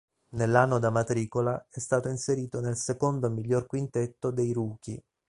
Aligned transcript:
Nell'anno 0.29 0.79
da 0.79 0.89
matricola 0.89 1.67
è 1.69 1.77
stato 1.79 2.09
inserito 2.09 2.59
nel 2.59 2.75
secondo 2.75 3.29
miglior 3.29 3.67
quintetto 3.67 4.31
dei 4.31 4.51
"rookie". 4.51 5.03